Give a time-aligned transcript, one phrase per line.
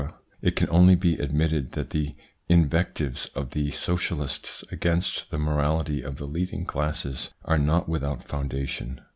[0.41, 2.15] it can only be admitted that the
[2.49, 8.99] invectives of the Socialists against the morality of the leading classes are not without foundation.